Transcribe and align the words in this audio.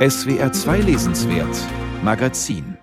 SWR 0.00 0.50
2 0.50 0.78
Lesenswert 0.78 1.54
Magazin 2.02 2.78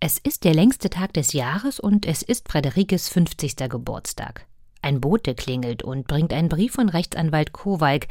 Es 0.00 0.16
ist 0.16 0.44
der 0.44 0.54
längste 0.54 0.88
Tag 0.88 1.12
des 1.12 1.34
Jahres 1.34 1.78
und 1.78 2.06
es 2.06 2.22
ist 2.22 2.48
Frederikes 2.48 3.10
50. 3.10 3.68
Geburtstag. 3.68 4.46
Ein 4.80 5.02
Bote 5.02 5.34
klingelt 5.34 5.82
und 5.82 6.06
bringt 6.06 6.32
einen 6.32 6.48
Brief 6.48 6.72
von 6.72 6.88
Rechtsanwalt 6.88 7.52
Kowalk. 7.52 8.06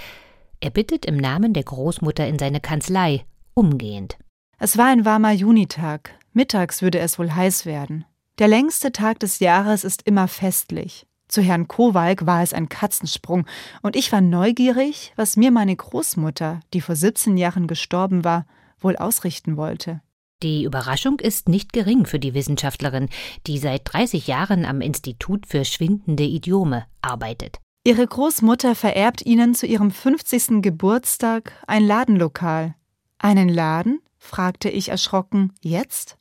Er 0.60 0.70
bittet 0.70 1.08
im 1.08 1.18
Namen 1.18 1.54
der 1.54 1.64
Großmutter 1.64 2.28
in 2.28 2.38
seine 2.38 2.60
Kanzlei, 2.60 3.26
umgehend. 3.56 4.20
Es 4.60 4.78
war 4.78 4.86
ein 4.90 5.04
warmer 5.04 5.32
Junitag. 5.32 6.12
Mittags 6.32 6.84
würde 6.84 7.00
es 7.00 7.18
wohl 7.18 7.34
heiß 7.34 7.66
werden. 7.66 8.06
Der 8.38 8.50
längste 8.50 8.92
Tag 8.92 9.20
des 9.20 9.40
Jahres 9.40 9.84
ist 9.84 10.04
immer 10.04 10.28
festlich. 10.28 11.08
Zu 11.30 11.44
Herrn 11.44 11.68
Kowalk 11.68 12.26
war 12.26 12.42
es 12.42 12.54
ein 12.54 12.70
Katzensprung, 12.70 13.46
und 13.84 13.96
ich 13.96 14.12
war 14.12 14.20
neugierig, 14.20 15.14
was 15.16 15.38
mir 15.38 15.52
meine 15.52 15.76
Großmutter, 15.76 16.60
die 16.74 16.82
vor 16.82 16.96
17 16.96 17.38
Jahren 17.38 17.68
gestorben 17.68 18.24
war, 18.24 18.46
wohl 18.80 18.98
ausrichten 18.98 19.56
wollte. 19.56 20.02
Die 20.42 20.64
Überraschung 20.64 21.20
ist 21.20 21.48
nicht 21.48 21.72
gering 21.72 22.06
für 22.06 22.18
die 22.18 22.34
Wissenschaftlerin, 22.34 23.10
die 23.46 23.60
seit 23.60 23.82
30 23.86 24.26
Jahren 24.26 24.66
am 24.66 24.82
Institut 24.82 25.46
für 25.46 25.66
schwindende 25.66 26.24
Idiome 26.24 26.86
arbeitet. 27.02 27.60
Ihre 27.84 28.08
Großmutter 28.08 28.74
vererbt 28.74 29.26
ihnen 29.26 29.54
zu 29.54 29.68
ihrem 29.68 29.92
50. 29.92 30.62
Geburtstag 30.62 31.54
ein 31.68 31.86
Ladenlokal. 31.86 32.74
Einen 33.20 33.50
Laden? 33.50 34.02
fragte 34.18 34.70
ich 34.70 34.90
erschrocken. 34.90 35.54
Jetzt? 35.62 36.18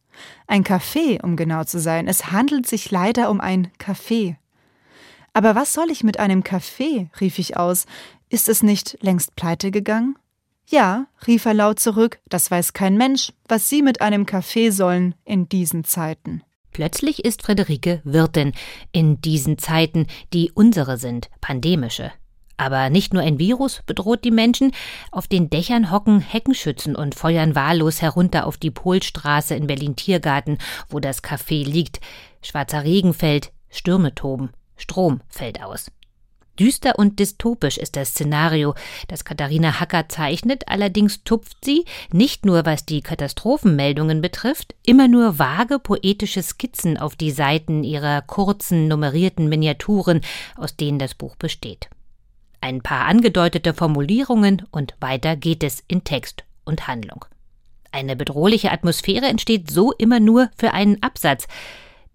Ein 0.46 0.64
Café, 0.64 1.22
um 1.22 1.36
genau 1.36 1.64
zu 1.64 1.80
sein. 1.80 2.08
Es 2.08 2.30
handelt 2.30 2.66
sich 2.66 2.90
leider 2.90 3.30
um 3.30 3.40
ein 3.40 3.70
Café. 3.78 4.36
Aber 5.38 5.54
was 5.54 5.72
soll 5.72 5.92
ich 5.92 6.02
mit 6.02 6.18
einem 6.18 6.42
Kaffee? 6.42 7.10
rief 7.20 7.38
ich 7.38 7.56
aus. 7.56 7.86
Ist 8.28 8.48
es 8.48 8.64
nicht 8.64 8.98
längst 9.02 9.36
pleite 9.36 9.70
gegangen? 9.70 10.16
Ja, 10.66 11.06
rief 11.28 11.46
er 11.46 11.54
laut 11.54 11.78
zurück, 11.78 12.18
das 12.28 12.50
weiß 12.50 12.72
kein 12.72 12.96
Mensch, 12.96 13.32
was 13.46 13.68
Sie 13.68 13.80
mit 13.82 14.00
einem 14.00 14.26
Kaffee 14.26 14.70
sollen 14.70 15.14
in 15.24 15.48
diesen 15.48 15.84
Zeiten. 15.84 16.42
Plötzlich 16.72 17.24
ist 17.24 17.42
Friederike 17.42 18.00
Wirtin 18.02 18.50
in 18.90 19.20
diesen 19.20 19.58
Zeiten, 19.58 20.08
die 20.32 20.50
unsere 20.50 20.96
sind, 20.96 21.30
pandemische. 21.40 22.10
Aber 22.56 22.90
nicht 22.90 23.14
nur 23.14 23.22
ein 23.22 23.38
Virus 23.38 23.82
bedroht 23.86 24.24
die 24.24 24.32
Menschen, 24.32 24.72
auf 25.12 25.28
den 25.28 25.50
Dächern 25.50 25.92
hocken 25.92 26.18
Heckenschützen 26.18 26.96
und 26.96 27.14
feuern 27.14 27.54
wahllos 27.54 28.02
herunter 28.02 28.44
auf 28.44 28.56
die 28.56 28.72
Polstraße 28.72 29.54
in 29.54 29.68
Berlin-Tiergarten, 29.68 30.58
wo 30.88 30.98
das 30.98 31.22
Café 31.22 31.64
liegt. 31.64 32.00
Schwarzer 32.42 32.82
Regen 32.82 33.14
fällt, 33.14 33.52
Stürme 33.70 34.16
toben. 34.16 34.50
Strom 34.78 35.20
fällt 35.28 35.62
aus. 35.62 35.90
Düster 36.58 36.98
und 36.98 37.20
dystopisch 37.20 37.78
ist 37.78 37.94
das 37.96 38.10
Szenario, 38.10 38.74
das 39.06 39.24
Katharina 39.24 39.78
Hacker 39.78 40.08
zeichnet, 40.08 40.64
allerdings 40.66 41.22
tupft 41.22 41.64
sie, 41.64 41.84
nicht 42.10 42.44
nur 42.44 42.66
was 42.66 42.84
die 42.84 43.00
Katastrophenmeldungen 43.00 44.20
betrifft, 44.20 44.74
immer 44.84 45.06
nur 45.06 45.38
vage 45.38 45.78
poetische 45.78 46.42
Skizzen 46.42 46.96
auf 46.98 47.14
die 47.14 47.30
Seiten 47.30 47.84
ihrer 47.84 48.22
kurzen, 48.22 48.88
nummerierten 48.88 49.48
Miniaturen, 49.48 50.20
aus 50.56 50.74
denen 50.74 50.98
das 50.98 51.14
Buch 51.14 51.36
besteht. 51.36 51.88
Ein 52.60 52.82
paar 52.82 53.06
angedeutete 53.06 53.72
Formulierungen 53.72 54.66
und 54.72 54.94
weiter 55.00 55.36
geht 55.36 55.62
es 55.62 55.84
in 55.86 56.02
Text 56.02 56.42
und 56.64 56.88
Handlung. 56.88 57.24
Eine 57.92 58.16
bedrohliche 58.16 58.72
Atmosphäre 58.72 59.26
entsteht 59.26 59.70
so 59.70 59.92
immer 59.92 60.18
nur 60.18 60.50
für 60.56 60.72
einen 60.72 61.02
Absatz, 61.02 61.46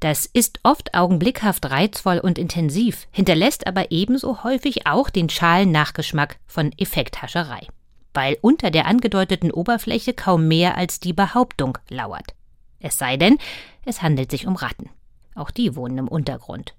das 0.03 0.25
ist 0.25 0.59
oft 0.63 0.93
augenblickhaft 0.93 1.71
reizvoll 1.71 2.19
und 2.19 2.37
intensiv, 2.37 3.07
hinterlässt 3.11 3.65
aber 3.67 3.89
ebenso 3.89 4.43
häufig 4.43 4.85
auch 4.85 5.09
den 5.09 5.29
schalen 5.29 5.71
Nachgeschmack 5.71 6.39
von 6.45 6.73
Effekthascherei, 6.77 7.67
weil 8.13 8.37
unter 8.41 8.69
der 8.69 8.85
angedeuteten 8.85 9.49
Oberfläche 9.49 10.13
kaum 10.13 10.49
mehr 10.49 10.75
als 10.75 10.99
die 10.99 11.13
Behauptung 11.13 11.77
lauert. 11.87 12.33
Es 12.81 12.97
sei 12.97 13.15
denn, 13.15 13.37
es 13.85 14.01
handelt 14.01 14.29
sich 14.29 14.45
um 14.45 14.57
Ratten. 14.57 14.89
Auch 15.35 15.51
die 15.51 15.73
wohnen 15.77 15.97
im 15.97 16.07
Untergrund. 16.09 16.75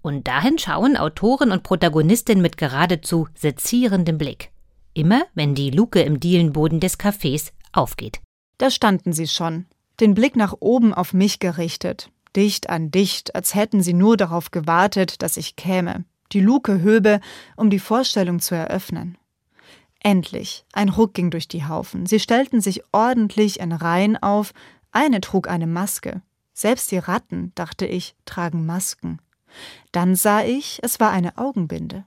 Und 0.00 0.28
dahin 0.28 0.56
schauen 0.56 0.96
Autorin 0.96 1.50
und 1.50 1.64
Protagonistin 1.64 2.40
mit 2.40 2.58
geradezu 2.58 3.26
sezierendem 3.34 4.18
Blick. 4.18 4.52
Immer, 4.94 5.24
wenn 5.34 5.56
die 5.56 5.72
Luke 5.72 6.00
im 6.00 6.20
Dielenboden 6.20 6.78
des 6.78 6.96
Cafés 6.96 7.50
aufgeht. 7.72 8.20
Da 8.58 8.70
standen 8.70 9.12
sie 9.12 9.26
schon, 9.26 9.66
den 9.98 10.14
Blick 10.14 10.36
nach 10.36 10.54
oben 10.60 10.94
auf 10.94 11.12
mich 11.12 11.40
gerichtet, 11.40 12.10
dicht 12.36 12.68
an 12.70 12.90
dicht, 12.90 13.34
als 13.34 13.54
hätten 13.54 13.82
sie 13.82 13.94
nur 13.94 14.16
darauf 14.16 14.50
gewartet, 14.50 15.22
dass 15.22 15.36
ich 15.36 15.56
käme, 15.56 16.04
die 16.32 16.40
Luke 16.40 16.80
höbe, 16.80 17.20
um 17.56 17.70
die 17.70 17.78
Vorstellung 17.78 18.40
zu 18.40 18.54
eröffnen. 18.54 19.18
Endlich, 20.00 20.64
ein 20.72 20.88
Ruck 20.88 21.14
ging 21.14 21.30
durch 21.30 21.48
die 21.48 21.66
Haufen. 21.66 22.06
Sie 22.06 22.20
stellten 22.20 22.60
sich 22.60 22.82
ordentlich 22.92 23.60
in 23.60 23.72
Reihen 23.72 24.16
auf, 24.16 24.52
eine 24.92 25.20
trug 25.20 25.48
eine 25.48 25.66
Maske. 25.66 26.22
Selbst 26.52 26.90
die 26.90 26.98
Ratten, 26.98 27.52
dachte 27.54 27.86
ich, 27.86 28.14
tragen 28.24 28.64
Masken. 28.66 29.18
Dann 29.92 30.14
sah 30.14 30.42
ich, 30.42 30.78
es 30.82 31.00
war 31.00 31.10
eine 31.10 31.38
Augenbinde. 31.38 32.04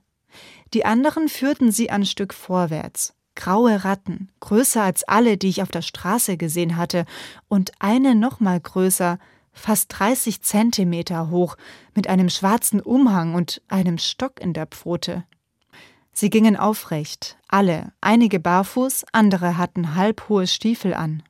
Die 0.73 0.85
anderen 0.85 1.27
führten 1.27 1.71
sie 1.71 1.89
ein 1.89 2.05
Stück 2.05 2.33
vorwärts. 2.33 3.13
Graue 3.35 3.83
Ratten, 3.83 4.29
größer 4.39 4.83
als 4.83 5.03
alle, 5.03 5.37
die 5.37 5.49
ich 5.49 5.61
auf 5.61 5.69
der 5.69 5.81
Straße 5.81 6.37
gesehen 6.37 6.75
hatte, 6.75 7.05
und 7.47 7.71
eine 7.79 8.13
noch 8.13 8.39
mal 8.39 8.59
größer, 8.59 9.19
fast 9.53 9.87
30 9.99 10.41
Zentimeter 10.41 11.29
hoch, 11.29 11.57
mit 11.95 12.07
einem 12.07 12.29
schwarzen 12.29 12.81
Umhang 12.81 13.35
und 13.35 13.61
einem 13.67 13.97
Stock 13.97 14.39
in 14.39 14.53
der 14.53 14.67
Pfote. 14.67 15.23
Sie 16.13 16.29
gingen 16.29 16.57
aufrecht, 16.57 17.37
alle, 17.47 17.93
einige 18.01 18.39
barfuß, 18.39 19.05
andere 19.11 19.57
hatten 19.57 19.95
halbhohe 19.95 20.47
Stiefel 20.47 20.93
an. 20.93 21.23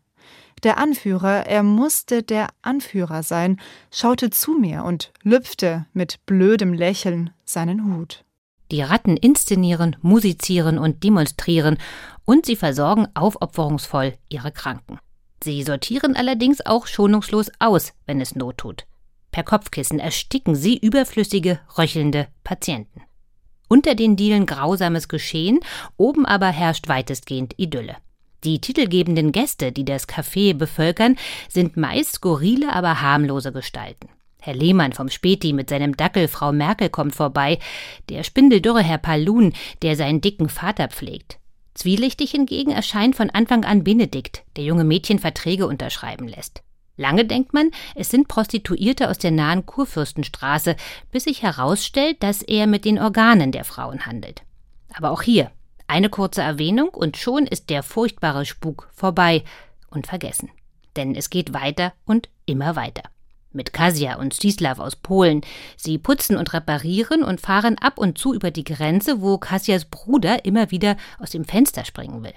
Der 0.63 0.77
Anführer, 0.77 1.47
er 1.47 1.63
musste 1.63 2.21
der 2.21 2.49
Anführer 2.61 3.23
sein, 3.23 3.59
schaute 3.91 4.29
zu 4.29 4.53
mir 4.53 4.83
und 4.83 5.11
lüpfte 5.23 5.87
mit 5.93 6.23
blödem 6.25 6.73
Lächeln 6.73 7.31
seinen 7.45 7.95
Hut. 7.95 8.23
Die 8.69 8.81
Ratten 8.81 9.17
inszenieren, 9.17 9.97
musizieren 10.01 10.77
und 10.77 11.03
demonstrieren, 11.03 11.77
und 12.25 12.45
sie 12.45 12.55
versorgen 12.55 13.07
aufopferungsvoll 13.15 14.13
ihre 14.29 14.51
Kranken. 14.51 14.99
Sie 15.43 15.63
sortieren 15.63 16.15
allerdings 16.15 16.65
auch 16.65 16.87
schonungslos 16.87 17.51
aus, 17.59 17.93
wenn 18.05 18.21
es 18.21 18.35
Not 18.35 18.59
tut. 18.59 18.85
Per 19.31 19.43
Kopfkissen 19.43 19.99
ersticken 19.99 20.55
sie 20.55 20.77
überflüssige, 20.77 21.59
röchelnde 21.77 22.27
Patienten. 22.43 23.01
Unter 23.67 23.95
den 23.95 24.17
Dielen 24.17 24.45
grausames 24.45 25.07
Geschehen, 25.07 25.59
oben 25.95 26.25
aber 26.25 26.47
herrscht 26.47 26.89
weitestgehend 26.89 27.53
Idylle. 27.57 27.95
Die 28.43 28.59
titelgebenden 28.59 29.31
Gäste, 29.31 29.71
die 29.71 29.85
das 29.85 30.09
Café 30.09 30.53
bevölkern, 30.53 31.15
sind 31.47 31.77
meist 31.77 32.13
skurrile, 32.13 32.73
aber 32.73 33.01
harmlose 33.01 33.51
Gestalten. 33.51 34.09
Herr 34.41 34.55
Lehmann 34.55 34.93
vom 34.93 35.09
Späti 35.09 35.53
mit 35.53 35.69
seinem 35.69 35.95
Dackel 35.95 36.27
Frau 36.27 36.51
Merkel 36.51 36.89
kommt 36.89 37.15
vorbei, 37.15 37.59
der 38.09 38.23
spindeldürre 38.23 38.81
Herr 38.81 38.97
Palun, 38.97 39.53
der 39.83 39.95
seinen 39.95 40.19
dicken 40.19 40.49
Vater 40.49 40.87
pflegt. 40.87 41.37
Zwielichtig 41.73 42.31
hingegen 42.31 42.71
erscheint 42.71 43.15
von 43.15 43.29
Anfang 43.29 43.63
an 43.63 43.83
Benedikt, 43.83 44.43
der 44.57 44.63
junge 44.63 44.83
Mädchen 44.83 45.19
Verträge 45.19 45.67
unterschreiben 45.67 46.27
lässt. 46.27 46.63
Lange 46.97 47.25
denkt 47.25 47.53
man, 47.53 47.71
es 47.95 48.09
sind 48.09 48.27
Prostituierte 48.27 49.09
aus 49.09 49.17
der 49.17 49.31
nahen 49.31 49.65
Kurfürstenstraße, 49.65 50.75
bis 51.11 51.23
sich 51.23 51.41
herausstellt, 51.41 52.21
dass 52.21 52.41
er 52.41 52.67
mit 52.67 52.85
den 52.85 52.99
Organen 52.99 53.51
der 53.51 53.63
Frauen 53.63 54.05
handelt. 54.05 54.43
Aber 54.93 55.11
auch 55.11 55.21
hier, 55.21 55.51
eine 55.87 56.09
kurze 56.09 56.41
Erwähnung 56.41 56.89
und 56.89 57.17
schon 57.17 57.47
ist 57.47 57.69
der 57.69 57.83
furchtbare 57.83 58.45
Spuk 58.45 58.89
vorbei 58.93 59.43
und 59.89 60.07
vergessen. 60.07 60.49
Denn 60.95 61.15
es 61.15 61.29
geht 61.29 61.53
weiter 61.53 61.93
und 62.05 62.29
immer 62.45 62.75
weiter 62.75 63.03
mit 63.53 63.73
Kasia 63.73 64.17
und 64.17 64.33
Stislav 64.33 64.79
aus 64.79 64.95
Polen. 64.95 65.41
Sie 65.77 65.97
putzen 65.97 66.37
und 66.37 66.53
reparieren 66.53 67.23
und 67.23 67.41
fahren 67.41 67.77
ab 67.79 67.97
und 67.97 68.17
zu 68.17 68.33
über 68.33 68.51
die 68.51 68.63
Grenze, 68.63 69.21
wo 69.21 69.37
Kasias 69.37 69.85
Bruder 69.85 70.45
immer 70.45 70.71
wieder 70.71 70.97
aus 71.19 71.31
dem 71.31 71.45
Fenster 71.45 71.85
springen 71.85 72.23
will. 72.23 72.33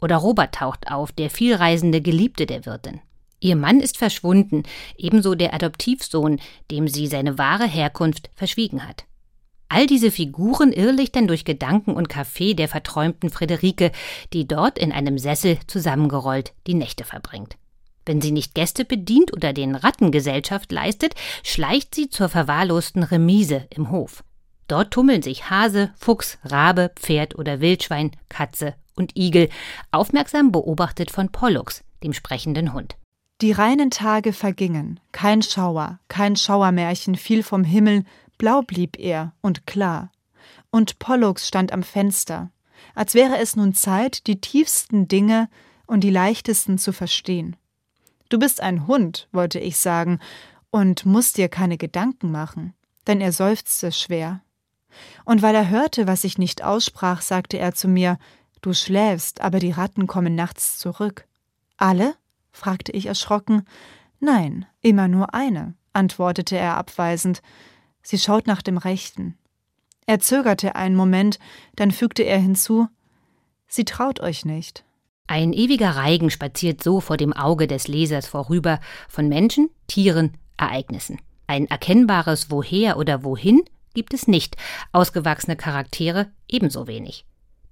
Oder 0.00 0.16
Robert 0.16 0.54
taucht 0.54 0.90
auf, 0.90 1.12
der 1.12 1.30
vielreisende 1.30 2.00
Geliebte 2.00 2.46
der 2.46 2.66
Wirtin. 2.66 3.00
Ihr 3.40 3.56
Mann 3.56 3.80
ist 3.80 3.98
verschwunden, 3.98 4.62
ebenso 4.96 5.34
der 5.34 5.52
Adoptivsohn, 5.52 6.40
dem 6.70 6.88
sie 6.88 7.06
seine 7.06 7.36
wahre 7.36 7.66
Herkunft 7.66 8.30
verschwiegen 8.34 8.86
hat. 8.86 9.04
All 9.68 9.86
diese 9.86 10.10
Figuren 10.10 10.72
irrlichtern 10.72 11.26
durch 11.26 11.44
Gedanken 11.44 11.94
und 11.94 12.08
Café 12.08 12.54
der 12.54 12.68
verträumten 12.68 13.30
Friederike, 13.30 13.92
die 14.32 14.46
dort 14.46 14.78
in 14.78 14.92
einem 14.92 15.18
Sessel 15.18 15.58
zusammengerollt 15.66 16.52
die 16.66 16.74
Nächte 16.74 17.04
verbringt. 17.04 17.56
Wenn 18.06 18.20
sie 18.20 18.32
nicht 18.32 18.54
Gäste 18.54 18.84
bedient 18.84 19.32
oder 19.32 19.52
den 19.52 19.74
Ratten 19.74 20.10
Gesellschaft 20.12 20.70
leistet, 20.72 21.14
schleicht 21.42 21.94
sie 21.94 22.08
zur 22.08 22.28
verwahrlosten 22.28 23.02
Remise 23.02 23.66
im 23.70 23.90
Hof. 23.90 24.22
Dort 24.68 24.92
tummeln 24.92 25.22
sich 25.22 25.50
Hase, 25.50 25.92
Fuchs, 25.98 26.38
Rabe, 26.44 26.90
Pferd 26.96 27.38
oder 27.38 27.60
Wildschwein, 27.60 28.12
Katze 28.28 28.74
und 28.96 29.16
Igel, 29.16 29.48
aufmerksam 29.90 30.52
beobachtet 30.52 31.10
von 31.10 31.30
Pollux, 31.30 31.84
dem 32.02 32.12
sprechenden 32.12 32.72
Hund. 32.72 32.96
Die 33.40 33.52
reinen 33.52 33.90
Tage 33.90 34.32
vergingen, 34.32 35.00
kein 35.12 35.42
Schauer, 35.42 35.98
kein 36.08 36.36
Schauermärchen 36.36 37.16
fiel 37.16 37.42
vom 37.42 37.64
Himmel, 37.64 38.04
blau 38.38 38.62
blieb 38.62 38.98
er 38.98 39.32
und 39.40 39.66
klar. 39.66 40.10
Und 40.70 40.98
Pollux 40.98 41.46
stand 41.48 41.72
am 41.72 41.82
Fenster, 41.82 42.50
als 42.94 43.14
wäre 43.14 43.38
es 43.38 43.56
nun 43.56 43.74
Zeit, 43.74 44.26
die 44.26 44.40
tiefsten 44.40 45.08
Dinge 45.08 45.48
und 45.86 46.00
die 46.00 46.10
leichtesten 46.10 46.78
zu 46.78 46.92
verstehen. 46.92 47.56
Du 48.28 48.38
bist 48.38 48.60
ein 48.60 48.86
Hund, 48.86 49.28
wollte 49.32 49.58
ich 49.58 49.76
sagen, 49.76 50.20
und 50.70 51.06
musst 51.06 51.36
dir 51.36 51.48
keine 51.48 51.76
Gedanken 51.76 52.30
machen, 52.30 52.74
denn 53.06 53.20
er 53.20 53.32
seufzte 53.32 53.92
schwer. 53.92 54.40
Und 55.24 55.42
weil 55.42 55.54
er 55.54 55.68
hörte, 55.68 56.06
was 56.06 56.24
ich 56.24 56.38
nicht 56.38 56.62
aussprach, 56.62 57.20
sagte 57.20 57.58
er 57.58 57.74
zu 57.74 57.88
mir 57.88 58.18
Du 58.60 58.72
schläfst, 58.72 59.42
aber 59.42 59.58
die 59.58 59.72
Ratten 59.72 60.06
kommen 60.06 60.34
nachts 60.34 60.78
zurück. 60.78 61.26
Alle? 61.76 62.14
fragte 62.50 62.92
ich 62.92 63.06
erschrocken. 63.06 63.66
Nein, 64.20 64.64
immer 64.80 65.06
nur 65.06 65.34
eine, 65.34 65.74
antwortete 65.92 66.56
er 66.56 66.76
abweisend. 66.76 67.42
Sie 68.02 68.18
schaut 68.18 68.46
nach 68.46 68.62
dem 68.62 68.78
Rechten. 68.78 69.36
Er 70.06 70.18
zögerte 70.20 70.76
einen 70.76 70.96
Moment, 70.96 71.38
dann 71.76 71.90
fügte 71.90 72.22
er 72.22 72.38
hinzu 72.38 72.88
Sie 73.74 73.84
traut 73.84 74.20
euch 74.20 74.44
nicht. 74.44 74.84
Ein 75.26 75.54
ewiger 75.54 75.96
Reigen 75.96 76.30
spaziert 76.30 76.82
so 76.82 77.00
vor 77.00 77.16
dem 77.16 77.32
Auge 77.32 77.66
des 77.66 77.88
Lesers 77.88 78.26
vorüber, 78.26 78.78
von 79.08 79.28
Menschen, 79.28 79.70
Tieren, 79.86 80.36
Ereignissen. 80.58 81.18
Ein 81.46 81.66
erkennbares 81.66 82.50
Woher 82.50 82.98
oder 82.98 83.24
Wohin 83.24 83.62
gibt 83.94 84.12
es 84.12 84.28
nicht, 84.28 84.56
ausgewachsene 84.92 85.56
Charaktere 85.56 86.26
ebenso 86.46 86.86
wenig. 86.86 87.24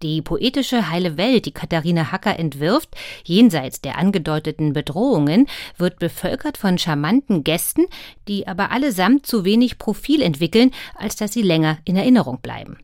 Die 0.03 0.23
poetische 0.23 0.91
heile 0.91 1.17
Welt, 1.17 1.47
die 1.47 1.53
Katharina 1.53 2.11
Hacker 2.11 2.39
entwirft, 2.39 2.97
jenseits 3.23 3.81
der 3.83 3.99
angedeuteten 3.99 4.73
Bedrohungen, 4.73 5.47
wird 5.77 5.99
bevölkert 5.99 6.57
von 6.57 6.79
charmanten 6.79 7.45
Gästen, 7.45 7.87
die 8.29 8.49
aber 8.49 8.73
allesamt 8.73 9.27
zu 9.27 9.45
wenig 9.45 9.79
Profil 9.79 10.23
entwickeln, 10.23 10.73
als 10.97 11.17
dass 11.17 11.33
sie 11.33 11.43
länger 11.43 11.79
in 11.85 11.97
Erinnerung 11.97 12.41
bleiben. 12.41 12.79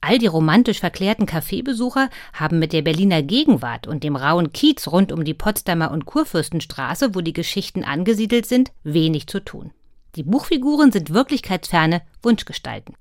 All 0.00 0.18
die 0.18 0.26
romantisch 0.26 0.80
verklärten 0.80 1.26
Kaffeebesucher 1.26 2.10
haben 2.32 2.58
mit 2.58 2.72
der 2.72 2.82
Berliner 2.82 3.22
Gegenwart 3.22 3.86
und 3.86 4.04
dem 4.04 4.16
rauen 4.16 4.52
Kiez 4.52 4.88
rund 4.88 5.12
um 5.12 5.24
die 5.24 5.34
Potsdamer 5.34 5.90
und 5.90 6.06
Kurfürstenstraße, 6.06 7.14
wo 7.14 7.20
die 7.20 7.32
Geschichten 7.32 7.84
angesiedelt 7.84 8.46
sind, 8.46 8.72
wenig 8.84 9.26
zu 9.26 9.40
tun. 9.40 9.72
Die 10.14 10.22
Buchfiguren 10.22 10.92
sind 10.92 11.12
wirklichkeitsferne 11.12 12.02
Wunschgestalten. 12.22 12.94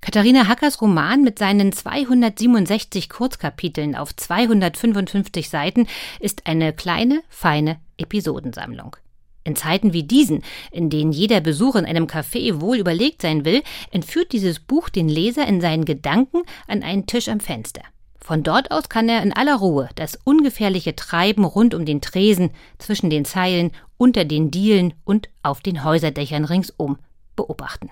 Katharina 0.00 0.48
Hackers 0.48 0.80
Roman 0.80 1.22
mit 1.22 1.38
seinen 1.38 1.72
267 1.72 3.08
Kurzkapiteln 3.08 3.94
auf 3.94 4.14
255 4.16 5.48
Seiten 5.48 5.86
ist 6.18 6.46
eine 6.46 6.72
kleine, 6.72 7.22
feine 7.28 7.78
Episodensammlung. 7.98 8.96
In 9.44 9.56
Zeiten 9.56 9.92
wie 9.92 10.04
diesen, 10.04 10.42
in 10.70 10.88
denen 10.88 11.12
jeder 11.12 11.40
Besuch 11.40 11.74
in 11.74 11.84
einem 11.84 12.06
Café 12.06 12.60
wohl 12.60 12.78
überlegt 12.78 13.22
sein 13.22 13.44
will, 13.44 13.62
entführt 13.90 14.32
dieses 14.32 14.60
Buch 14.60 14.88
den 14.88 15.08
Leser 15.08 15.46
in 15.46 15.60
seinen 15.60 15.84
Gedanken 15.84 16.42
an 16.68 16.82
einen 16.82 17.06
Tisch 17.06 17.28
am 17.28 17.40
Fenster. 17.40 17.82
Von 18.20 18.44
dort 18.44 18.70
aus 18.70 18.88
kann 18.88 19.08
er 19.08 19.22
in 19.22 19.32
aller 19.32 19.56
Ruhe 19.56 19.88
das 19.96 20.16
ungefährliche 20.22 20.94
Treiben 20.94 21.44
rund 21.44 21.74
um 21.74 21.84
den 21.84 22.00
Tresen, 22.00 22.50
zwischen 22.78 23.10
den 23.10 23.24
Zeilen, 23.24 23.72
unter 23.98 24.24
den 24.24 24.52
Dielen 24.52 24.94
und 25.04 25.28
auf 25.42 25.60
den 25.60 25.82
Häuserdächern 25.82 26.44
ringsum 26.44 26.98
beobachten. 27.34 27.90